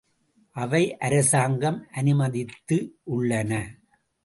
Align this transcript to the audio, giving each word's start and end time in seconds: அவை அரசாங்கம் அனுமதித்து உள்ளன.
அவை 0.55 0.97
அரசாங்கம் 0.97 1.87
அனுமதித்து 1.91 2.77
உள்ளன. 3.03 3.51